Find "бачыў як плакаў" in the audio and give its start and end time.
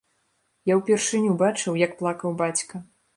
1.41-2.33